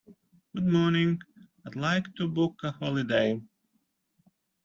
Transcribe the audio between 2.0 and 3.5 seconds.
to book a holiday.